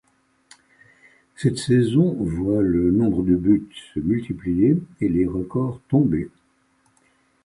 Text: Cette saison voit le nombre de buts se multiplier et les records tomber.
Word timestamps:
Cette 1.35 1.59
saison 1.59 2.13
voit 2.17 2.63
le 2.63 2.89
nombre 2.89 3.21
de 3.21 3.35
buts 3.35 3.69
se 3.93 3.99
multiplier 3.99 4.81
et 4.99 5.07
les 5.07 5.27
records 5.27 5.79
tomber. 5.89 6.31